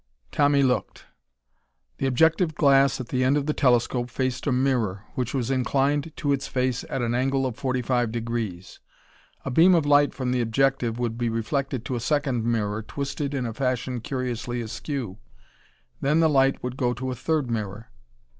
Tommy 0.31 0.63
looked. 0.63 1.05
The 1.99 2.07
objective 2.07 2.55
glass 2.55 2.99
at 2.99 3.09
the 3.09 3.23
end 3.23 3.37
of 3.37 3.45
the 3.45 3.53
telescope 3.53 4.09
faced 4.09 4.47
a 4.47 4.51
mirror, 4.51 5.03
which 5.13 5.35
was 5.35 5.51
inclined 5.51 6.11
to 6.17 6.33
its 6.33 6.47
face 6.47 6.83
at 6.89 7.03
an 7.03 7.13
angle 7.13 7.45
of 7.45 7.55
forty 7.55 7.83
five 7.83 8.11
degrees. 8.11 8.79
A 9.45 9.51
beam 9.51 9.75
of 9.75 9.85
light 9.85 10.11
from 10.15 10.31
the 10.31 10.41
objective 10.41 10.97
would 10.97 11.19
be 11.19 11.29
reflected 11.29 11.85
to 11.85 11.93
a 11.95 11.99
second 11.99 12.43
mirror, 12.43 12.81
twisted 12.81 13.35
in 13.35 13.45
a 13.45 13.53
fashion 13.53 13.99
curiously 14.01 14.59
askew. 14.59 15.19
Then 16.01 16.19
the 16.19 16.29
light 16.29 16.63
would 16.63 16.77
go 16.77 16.95
to 16.95 17.11
a 17.11 17.15
third 17.15 17.51
mirror.... 17.51 17.91